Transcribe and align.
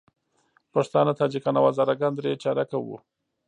پښتانه، 0.73 1.11
تاجکان 1.19 1.55
او 1.59 1.65
هزاره 1.69 1.95
ګان 2.01 2.13
درې 2.15 2.39
چارکه 2.43 2.77
وو. 2.79 2.97